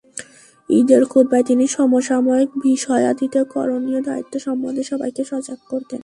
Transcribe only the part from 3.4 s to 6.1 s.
করণীয় দায়িত্ব সম্বন্ধে সবাইকে সজাগ করতেন।